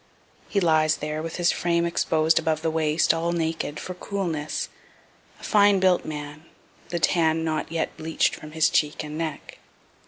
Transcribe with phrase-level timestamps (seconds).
[0.49, 4.67] He lies there with his frame exposed above the waist, all naked, for coolness,
[5.39, 6.45] a fine built man,
[6.89, 9.59] the tan not yet bleach'd from his cheeks and neck.